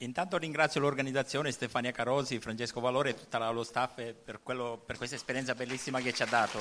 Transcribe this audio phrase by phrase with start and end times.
[0.00, 5.16] Intanto ringrazio l'organizzazione, Stefania Carosi, Francesco Valore e tutto lo staff per, quello, per questa
[5.16, 6.58] esperienza bellissima che ci ha dato.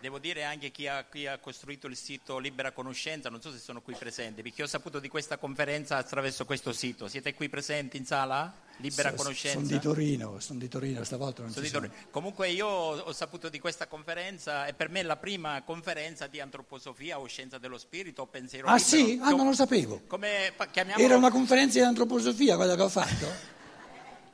[0.00, 3.58] Devo dire anche chi ha, chi ha, costruito il sito Libera Conoscenza, non so se
[3.58, 7.08] sono qui presenti, perché ho saputo di questa conferenza attraverso questo sito.
[7.08, 8.65] Siete qui presenti in sala?
[8.78, 9.58] Libera so, Conoscenza?
[9.58, 11.88] Sono di Torino, sono di Torino, stavolta non sono ci sono.
[12.10, 17.18] Comunque io ho saputo di questa conferenza, è per me la prima conferenza di antroposofia
[17.18, 18.96] o scienza dello spirito o pensiero ah, libero.
[18.96, 19.18] Ah sì?
[19.22, 20.02] Ah, non lo sapevo.
[20.06, 20.52] Come,
[20.96, 23.54] Era una conferenza di antroposofia quella che ho fatto?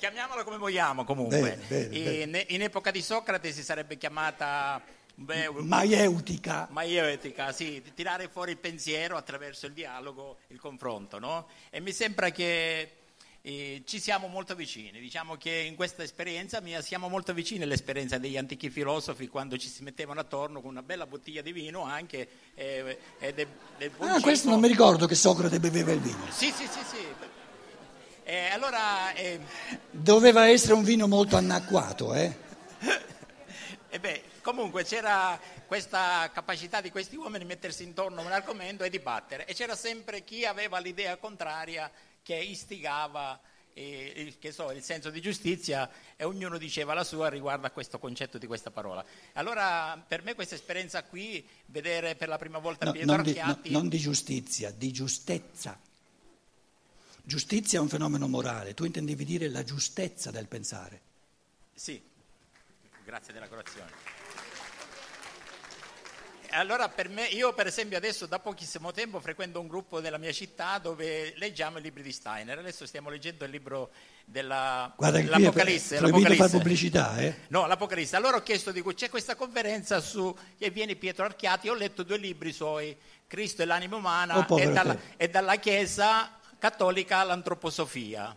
[0.02, 1.40] chiamiamola come vogliamo comunque.
[1.40, 2.46] Bene, bene, in, bene.
[2.48, 4.82] in epoca di Socrate si sarebbe chiamata
[5.15, 6.66] Beh, maieutica.
[6.70, 11.46] Maieutica, sì, tirare fuori il pensiero attraverso il dialogo, il confronto, no?
[11.70, 13.02] E mi sembra che
[13.42, 18.16] eh, ci siamo molto vicini, diciamo che in questa esperienza mia siamo molto vicini all'esperienza
[18.16, 22.29] degli antichi filosofi quando ci si mettevano attorno con una bella bottiglia di vino anche
[22.54, 23.48] eh, e del,
[23.79, 26.24] del ah, questo non mi ricordo che Socrate beveva il vino.
[26.30, 27.04] Sì, sì, sì, sì.
[28.24, 29.40] Eh, allora, eh...
[29.90, 32.32] Doveva essere un vino molto annacquato, eh?
[33.90, 38.82] e beh, Comunque c'era questa capacità di questi uomini di mettersi intorno a un argomento
[38.82, 41.88] e dibattere e c'era sempre chi aveva l'idea contraria
[42.23, 43.40] che istigava
[43.74, 47.98] eh, che so, il senso di giustizia e ognuno diceva la sua riguardo a questo
[47.98, 49.04] concetto di questa parola.
[49.34, 53.68] Allora per me questa esperienza qui, vedere per la prima volta no, Pietro non Archiati...
[53.68, 55.79] Di, no, non di giustizia, di giustezza.
[57.24, 61.01] Giustizia è un fenomeno morale, tu intendevi dire la giustezza del pensare.
[61.73, 62.02] Sì,
[63.04, 64.22] grazie della correzione
[66.53, 70.32] allora per me, io per esempio adesso da pochissimo tempo frequento un gruppo della mia
[70.32, 72.58] città dove leggiamo i libri di Steiner.
[72.58, 73.91] Adesso stiamo leggendo il libro
[74.25, 75.98] della, Guarda, dell'Apocalisse.
[75.98, 77.34] Guarda, proibito fare pubblicità, eh?
[77.48, 78.16] No, l'Apocalisse.
[78.16, 82.03] Allora ho chiesto di cui c'è questa conferenza su e viene Pietro Archiati, ho letto
[82.03, 88.36] due libri suoi, Cristo e l'anima umana oh, e, dalla, e dalla Chiesa cattolica all'antroposofia.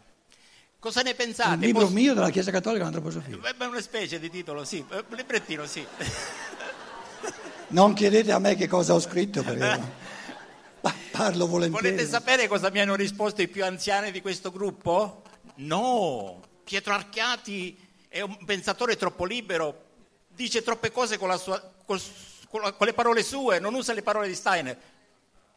[0.79, 1.55] Cosa ne pensate?
[1.55, 1.93] Un libro Posso...
[1.93, 3.39] mio della Chiesa Cattolica all'antroposofia.
[3.41, 5.83] È una specie di titolo, sì, un librettino, sì.
[7.75, 9.81] Non chiedete a me che cosa ho scritto perché
[11.11, 11.89] parlo volentieri.
[11.89, 15.23] Volete sapere cosa mi hanno risposto i più anziani di questo gruppo?
[15.55, 17.77] No, Pietro Archiati
[18.07, 19.87] è un pensatore troppo libero,
[20.29, 21.99] dice troppe cose con, sua, con,
[22.49, 24.77] con le parole sue, non usa le parole di Steiner.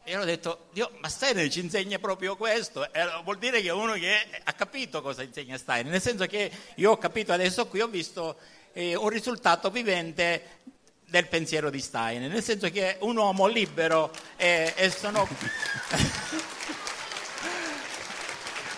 [0.03, 3.69] E io ho detto, Dio, ma Steiner ci insegna proprio questo, e vuol dire che
[3.69, 4.13] è uno che
[4.43, 8.35] ha capito cosa insegna Steiner, nel senso che io ho capito adesso qui, ho visto
[8.73, 10.57] eh, un risultato vivente
[11.09, 15.27] del pensiero di Steiner, nel senso che è un uomo libero e, e sono...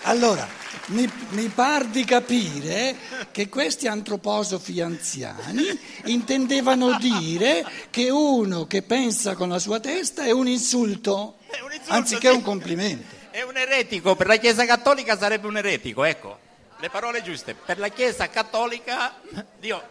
[0.04, 0.48] allora,
[0.88, 2.96] mi, mi par di capire
[3.32, 10.32] che questi antroposofi anziani intendevano dire che uno che pensa con la sua testa è
[10.32, 12.36] un insulto, è un insulto anziché sì.
[12.36, 13.20] un complimento.
[13.32, 16.38] È un eretico, per la Chiesa Cattolica sarebbe un eretico, ecco,
[16.80, 17.56] le parole giuste.
[17.56, 19.22] Per la Chiesa Cattolica,
[19.58, 19.82] Dio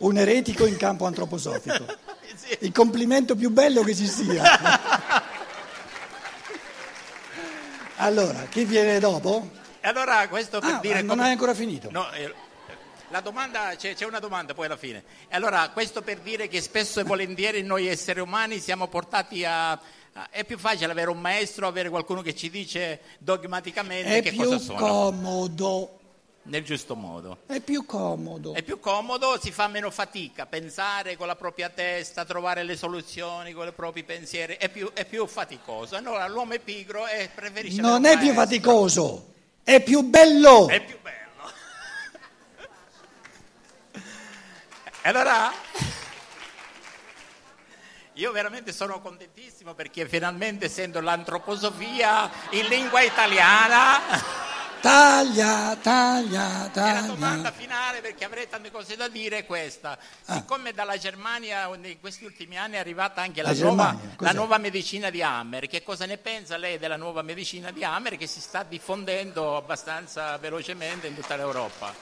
[0.00, 1.84] un eretico in campo antroposofico.
[2.60, 4.42] Il complimento più bello che ci sia.
[7.96, 9.50] allora, chi viene dopo?
[9.82, 11.00] Allora, questo per ah, dire...
[11.00, 11.22] Non come...
[11.24, 11.88] hai ancora finito?
[11.90, 12.32] No, eh,
[13.08, 15.04] la domanda, c'è, c'è, una domanda poi alla fine.
[15.30, 19.78] Allora, questo per dire che spesso e volentieri noi esseri umani siamo portati a...
[20.28, 24.58] È più facile avere un maestro, avere qualcuno che ci dice dogmaticamente è che cosa
[24.58, 24.74] sono.
[24.74, 25.99] È più comodo
[26.50, 27.38] nel giusto modo.
[27.46, 28.54] È più comodo.
[28.54, 33.52] È più comodo, si fa meno fatica, pensare con la propria testa, trovare le soluzioni
[33.52, 35.96] con i propri pensieri, è più, è più faticoso.
[35.96, 37.80] Allora l'uomo è pigro e preferisce...
[37.80, 40.68] Non è più faticoso, è più bello.
[40.68, 41.52] È più bello.
[45.02, 45.52] allora...
[48.14, 54.39] Io veramente sono contentissimo perché finalmente essendo l'antroposofia in lingua italiana
[54.80, 56.98] Taglia, taglia, taglia.
[56.98, 59.98] E la domanda finale, perché avrei tante cose da dire, è questa.
[60.24, 60.36] Ah.
[60.36, 64.56] Siccome dalla Germania in questi ultimi anni è arrivata anche la, la, nuova, la, nuova,
[64.56, 68.40] medicina di Hammer, che cosa ne pensa lei della nuova medicina di Hammer che si
[68.40, 71.94] sta diffondendo abbastanza velocemente in tutta l'Europa?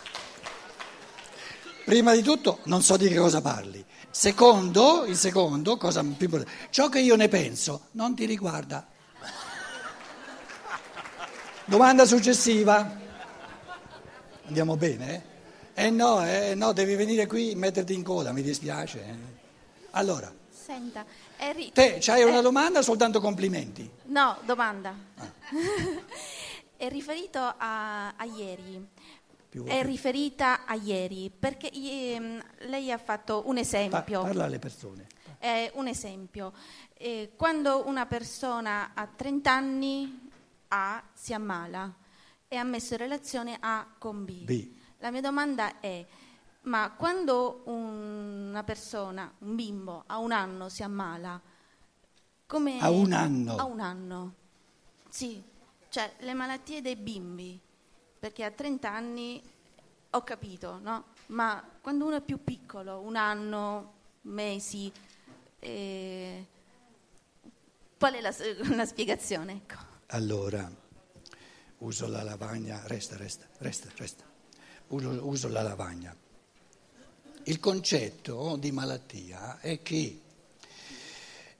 [1.84, 3.84] Prima di tutto non so di che cosa parli.
[4.10, 8.86] Secondo, il secondo, cosa più importante, ciò che io ne penso non ti riguarda.
[11.68, 12.96] Domanda successiva.
[14.46, 15.36] Andiamo bene?
[15.74, 19.04] Eh no, eh no, devi venire qui e metterti in coda, mi dispiace.
[19.04, 19.14] Eh.
[19.90, 20.32] Allora.
[20.50, 21.04] Senta,
[21.36, 21.70] eri...
[21.72, 23.88] Te c'hai una domanda o soltanto complimenti?
[24.06, 24.94] No, domanda.
[25.16, 25.26] Ah.
[26.76, 28.86] È riferito a, a ieri.
[29.48, 34.22] più è riferita a ieri, perché ehm, lei ha fatto un Pa- esempio.
[34.22, 35.06] parla alle persone.
[35.40, 36.52] Eh, un esempio,
[36.94, 40.27] Eh, quando una persona a 30 anni
[40.68, 41.92] A si ammala
[42.46, 44.44] e ha messo in relazione A con B.
[44.44, 44.68] B.
[44.98, 46.04] La mia domanda è,
[46.62, 51.40] ma quando un- una persona, un bimbo, a un anno si ammala,
[52.46, 52.78] come...
[52.80, 53.56] A un anno?
[53.56, 54.34] A un anno,
[55.08, 55.42] sì.
[55.90, 57.60] Cioè, le malattie dei bimbi,
[58.18, 59.40] perché a 30 anni
[60.10, 61.04] ho capito, no?
[61.26, 63.92] Ma quando uno è più piccolo, un anno,
[64.22, 64.90] mesi,
[65.58, 66.46] eh,
[67.98, 68.34] qual è la,
[68.74, 69.52] la spiegazione?
[69.52, 69.96] Ecco.
[70.12, 70.74] Allora,
[71.78, 74.24] uso la lavagna, resta, resta, resta, resta.
[74.88, 76.16] Uso, uso la lavagna.
[77.42, 80.20] Il concetto di malattia è che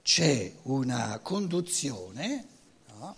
[0.01, 2.47] c'è una conduzione,
[2.87, 3.17] no?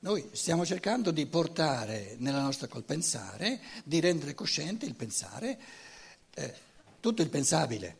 [0.00, 5.56] noi stiamo cercando di portare nella nostra col pensare, di rendere cosciente il pensare,
[6.34, 6.54] eh,
[6.98, 7.96] tutto il pensabile,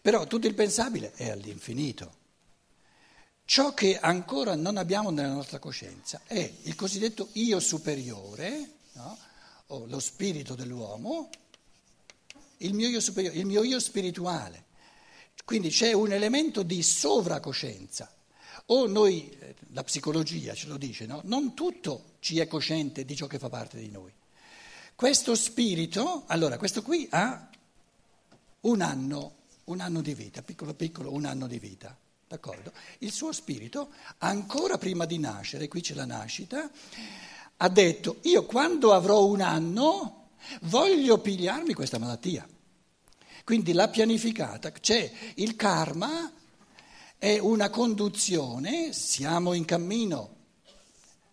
[0.00, 2.22] però tutto il pensabile è all'infinito.
[3.46, 9.18] Ciò che ancora non abbiamo nella nostra coscienza è il cosiddetto io superiore, no?
[9.68, 11.28] o lo spirito dell'uomo,
[12.58, 14.64] il mio io superiore, il mio io spirituale.
[15.44, 18.10] Quindi c'è un elemento di sovracoscienza.
[18.66, 21.20] O noi, eh, la psicologia ce lo dice, no?
[21.24, 24.10] non tutto ci è cosciente di ciò che fa parte di noi.
[24.94, 27.50] Questo spirito, allora questo qui ha
[28.60, 31.94] un anno, un anno di vita, piccolo piccolo, un anno di vita.
[32.26, 32.72] D'accordo?
[32.98, 36.70] Il suo spirito, ancora prima di nascere, qui c'è la nascita,
[37.58, 40.30] ha detto, io quando avrò un anno
[40.62, 42.48] voglio pigliarmi questa malattia.
[43.44, 46.32] Quindi l'ha pianificata, c'è il karma,
[47.18, 50.32] è una conduzione, siamo in cammino.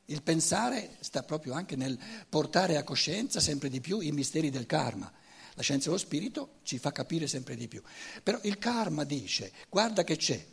[0.06, 1.98] Il pensare sta proprio anche nel
[2.28, 5.12] portare a coscienza sempre di più i misteri del karma.
[5.54, 7.82] La scienza dello spirito ci fa capire sempre di più.
[8.22, 10.46] Però il karma dice, guarda che c'è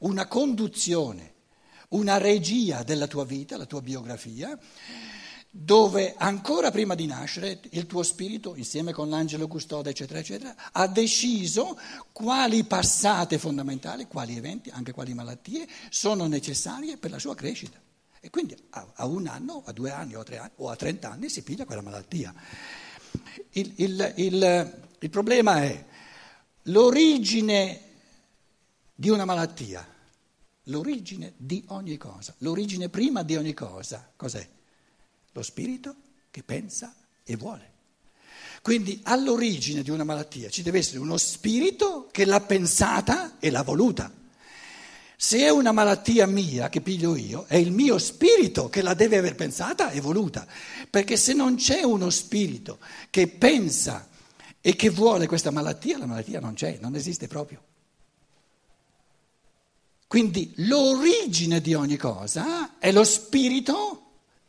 [0.00, 1.34] una conduzione,
[1.90, 4.58] una regia della tua vita, la tua biografia,
[5.58, 10.86] dove ancora prima di nascere il tuo spirito, insieme con l'angelo custode, eccetera, eccetera, ha
[10.86, 11.78] deciso
[12.12, 17.80] quali passate fondamentali, quali eventi, anche quali malattie, sono necessarie per la sua crescita.
[18.20, 21.28] E quindi a, un anno, a due anni o a tre anni o a trent'anni
[21.30, 22.34] si piglia quella malattia.
[23.50, 25.84] Il, il, il, il problema è
[26.64, 27.85] l'origine
[28.98, 29.86] di una malattia,
[30.64, 34.48] l'origine di ogni cosa, l'origine prima di ogni cosa, cos'è?
[35.32, 35.94] Lo spirito
[36.30, 37.74] che pensa e vuole.
[38.62, 43.62] Quindi all'origine di una malattia ci deve essere uno spirito che l'ha pensata e l'ha
[43.62, 44.10] voluta.
[45.18, 49.18] Se è una malattia mia che piglio io, è il mio spirito che la deve
[49.18, 50.46] aver pensata e voluta,
[50.88, 52.78] perché se non c'è uno spirito
[53.10, 54.08] che pensa
[54.60, 57.62] e che vuole questa malattia, la malattia non c'è, non esiste proprio.
[60.08, 64.02] Quindi l'origine di ogni cosa è lo spirito,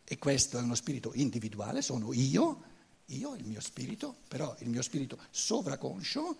[0.05, 2.61] e questo è uno spirito individuale, sono io,
[3.07, 6.37] io, il mio spirito, però il mio spirito sovraconscio,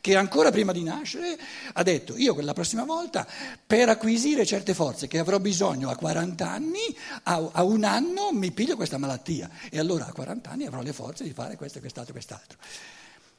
[0.00, 1.36] che ancora prima di nascere
[1.72, 3.26] ha detto io quella prossima volta
[3.66, 8.52] per acquisire certe forze che avrò bisogno a 40 anni, a, a un anno mi
[8.52, 12.12] piglio questa malattia e allora a 40 anni avrò le forze di fare questo, quest'altro,
[12.12, 12.58] quest'altro.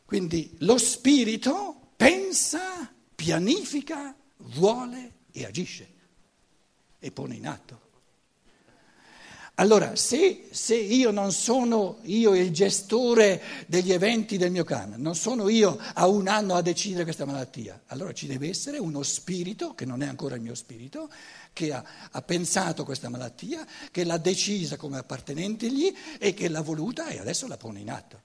[0.04, 5.88] Quindi lo spirito pensa, pianifica, vuole e agisce
[7.00, 7.90] e pone in atto.
[9.56, 15.14] Allora, se, se, io non sono io il gestore degli eventi del mio karma, non
[15.14, 19.76] sono io a un anno a decidere questa malattia, allora ci deve essere uno spirito,
[19.76, 21.11] che non è ancora il mio spirito,
[21.54, 27.09] che ha, ha pensato questa malattia, che l'ha decisa come appartenentegli e che l'ha voluta
[27.09, 28.21] e adesso la pone in atto.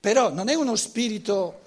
[0.00, 1.60] Però non è uno spirito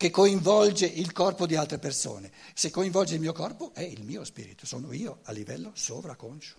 [0.00, 2.32] che coinvolge il corpo di altre persone.
[2.54, 6.54] Se coinvolge il mio corpo è il mio spirito, sono io a livello sovraconscio.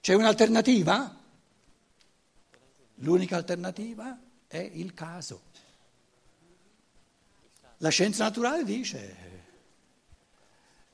[0.00, 1.20] C'è un'alternativa?
[2.98, 4.16] L'unica alternativa
[4.46, 5.42] è il caso.
[7.78, 9.16] La scienza naturale dice,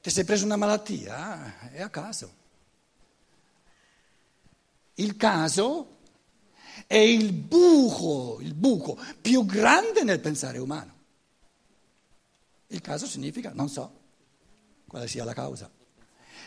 [0.00, 2.34] ti sei preso una malattia, è a caso.
[4.94, 5.98] Il caso
[6.86, 10.98] è il buco, il buco più grande nel pensare umano.
[12.68, 13.98] Il caso significa non so
[14.86, 15.70] quale sia la causa.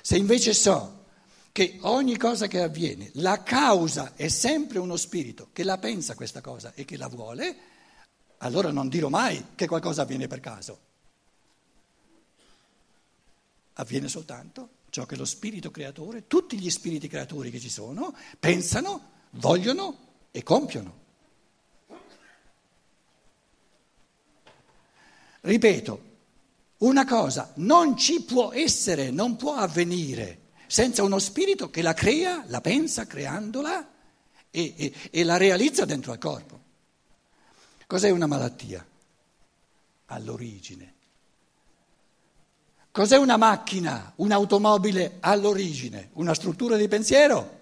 [0.01, 1.05] Se invece so
[1.53, 6.41] che ogni cosa che avviene, la causa è sempre uno spirito che la pensa questa
[6.41, 7.55] cosa e che la vuole,
[8.39, 10.79] allora non dirò mai che qualcosa avviene per caso.
[13.73, 19.11] Avviene soltanto ciò che lo spirito creatore, tutti gli spiriti creatori che ci sono, pensano,
[19.31, 20.02] vogliono
[20.35, 21.01] e compiono.
[25.41, 26.11] Ripeto,
[26.77, 32.43] una cosa non ci può essere, non può avvenire senza uno spirito che la crea,
[32.47, 33.87] la pensa creandola
[34.49, 36.61] e, e, e la realizza dentro al corpo.
[37.85, 38.83] Cos'è una malattia?
[40.07, 40.93] All'origine.
[42.89, 46.09] Cos'è una macchina, un'automobile all'origine?
[46.13, 47.61] Una struttura di pensiero?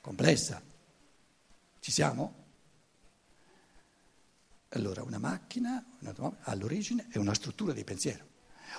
[0.00, 0.67] Complessa.
[1.88, 2.34] Ci siamo?
[4.72, 5.82] Allora, una macchina
[6.42, 8.26] all'origine è una struttura di pensiero.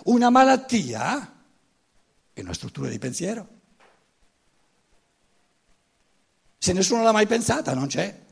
[0.03, 1.43] Una malattia
[2.31, 3.47] è una struttura di pensiero.
[6.59, 8.25] Se nessuno l'ha mai pensata, non c'è.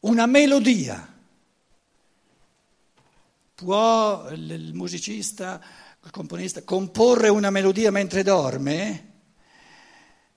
[0.00, 1.16] Una melodia.
[3.54, 5.62] Può il musicista,
[6.02, 9.09] il componista comporre una melodia mentre dorme?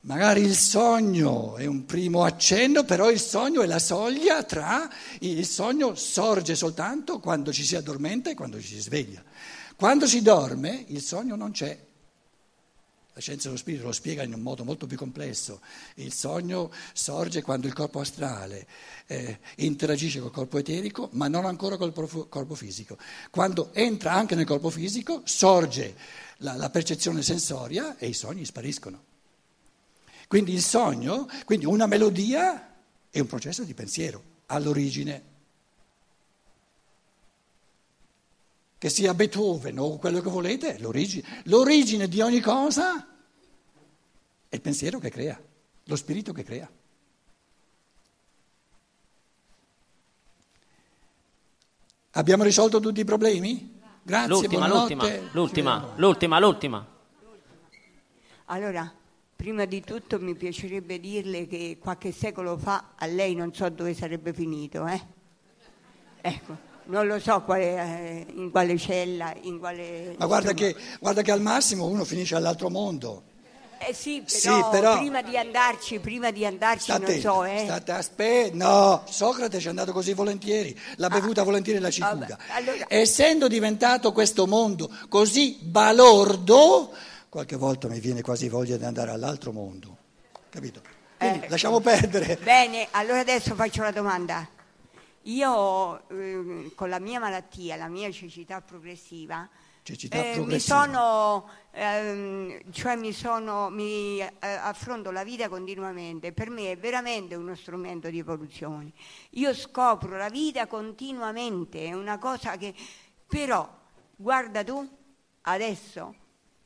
[0.05, 4.89] Magari il sogno è un primo accenno, però il sogno è la soglia tra...
[5.19, 9.23] Il sogno sorge soltanto quando ci si addormenta e quando ci si sveglia.
[9.77, 11.79] Quando si dorme il sogno non c'è.
[13.13, 15.61] La scienza dello spirito lo spiega in un modo molto più complesso.
[15.95, 18.67] Il sogno sorge quando il corpo astrale
[19.07, 22.97] eh, interagisce col corpo eterico, ma non ancora col corpo fisico.
[23.31, 25.95] Quando entra anche nel corpo fisico, sorge
[26.39, 29.11] la, la percezione sensoria e i sogni spariscono.
[30.27, 32.75] Quindi il sogno, quindi una melodia
[33.09, 35.31] è un processo di pensiero all'origine.
[38.77, 41.41] Che sia Beethoven o quello che volete, l'origine.
[41.45, 43.07] L'origine di ogni cosa
[44.49, 45.39] è il pensiero che crea,
[45.85, 46.69] lo spirito che crea.
[52.15, 53.79] Abbiamo risolto tutti i problemi?
[54.03, 56.87] Grazie, l'ultima, l'ultima, l'ultima, l'ultima, l'ultima.
[58.45, 58.93] Allora,
[59.43, 63.93] Prima di tutto mi piacerebbe dirle che qualche secolo fa a lei non so dove
[63.93, 65.01] sarebbe finito, eh?
[66.21, 70.15] Ecco, non lo so quale, in quale cella, in quale...
[70.17, 73.23] Ma guarda che, guarda che, al massimo uno finisce all'altro mondo.
[73.79, 77.63] Eh sì, però, sì, però prima di andarci, prima di andarci non attento, so, eh.
[77.65, 82.37] State, aspetta, no, Socrate ci è andato così volentieri, l'ha ah, bevuta volentieri la cicuga.
[82.55, 82.85] Allora...
[82.87, 86.93] Essendo diventato questo mondo così balordo
[87.33, 89.97] qualche volta mi viene quasi voglia di andare all'altro mondo,
[90.49, 90.83] capito?
[91.17, 92.37] Quindi eh, lasciamo perdere.
[92.37, 94.47] Bene, allora adesso faccio la domanda.
[95.23, 99.49] Io eh, con la mia malattia, la mia cecità progressiva,
[99.81, 100.85] cecità eh, progressiva.
[100.85, 106.77] mi sono, ehm, cioè mi sono, mi eh, affronto la vita continuamente, per me è
[106.77, 108.91] veramente uno strumento di evoluzione.
[109.31, 112.75] Io scopro la vita continuamente, è una cosa che,
[113.25, 113.67] però,
[114.17, 114.87] guarda tu,
[115.41, 116.21] adesso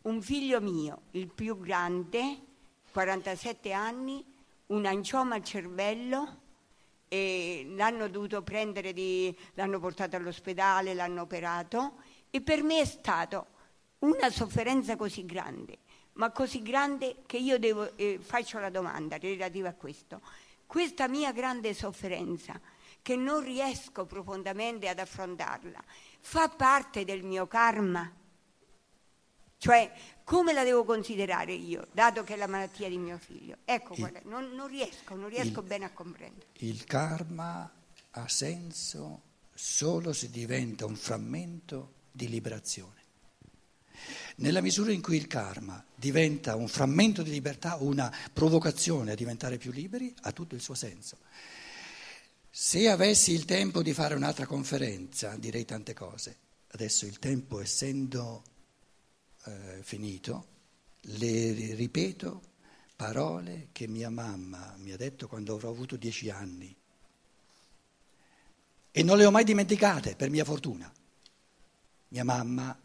[0.08, 2.40] un figlio mio, il più grande,
[2.92, 4.24] 47 anni,
[4.68, 6.46] un ancioma al cervello
[7.10, 11.96] e l'hanno dovuto prendere, di, l'hanno portato all'ospedale, l'hanno operato
[12.30, 13.48] e per me è stato
[14.00, 15.80] una sofferenza così grande,
[16.14, 20.22] ma così grande che io devo, eh, faccio la domanda relativa a questo.
[20.66, 22.60] Questa mia grande sofferenza,
[23.02, 25.84] che non riesco profondamente ad affrontarla,
[26.22, 28.10] fa parte del mio karma?
[29.58, 29.92] Cioè,
[30.24, 33.58] come la devo considerare io, dato che è la malattia di mio figlio?
[33.66, 36.48] Ecco, il, guarda, non, non, riesco, non riesco il, bene a comprendere.
[36.60, 37.72] Il karma
[38.12, 39.22] ha senso
[39.54, 42.96] solo se diventa un frammento di liberazione.
[44.38, 49.58] Nella misura in cui il karma diventa un frammento di libertà, una provocazione a diventare
[49.58, 51.18] più liberi, ha tutto il suo senso.
[52.50, 56.38] Se avessi il tempo di fare un'altra conferenza, direi tante cose.
[56.70, 58.44] Adesso il tempo, essendo
[59.48, 60.56] eh, finito,
[61.02, 62.42] le ripeto
[62.96, 66.76] parole che mia mamma mi ha detto quando avrò avuto dieci anni.
[68.92, 70.92] E non le ho mai dimenticate, per mia fortuna.
[72.10, 72.78] Mia mamma,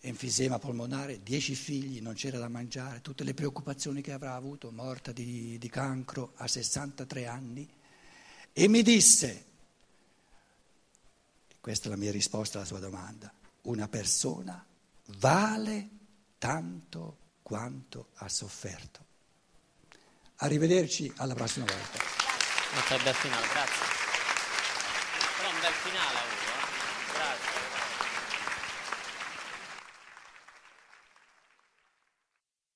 [0.00, 5.12] enfisema polmonare, dieci figli, non c'era da mangiare, tutte le preoccupazioni che avrà avuto, morta
[5.12, 7.68] di, di cancro a 63 anni,
[8.52, 9.44] e mi disse,
[11.60, 14.64] questa è la mia risposta alla sua domanda, una persona
[15.18, 15.88] vale
[16.38, 19.04] tanto quanto ha sofferto.
[20.36, 21.98] Arrivederci alla prossima volta.
[23.02, 23.96] Bel finale, grazie.